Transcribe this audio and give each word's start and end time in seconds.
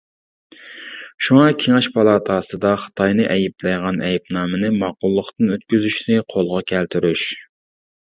شۇڭا 1.25 1.43
كېڭەش 1.63 1.89
پالاتاسىدا 1.97 2.73
خىتاينى 2.85 3.29
ئەيىبلەيدىغان 3.35 4.03
ئەيىبنامىنى 4.09 4.75
ماقۇللۇقتىن 4.81 5.57
ئۆتكۈزۈشنى 5.57 6.23
قولغا 6.37 6.67
كەلتۈرۈش. 6.77 7.33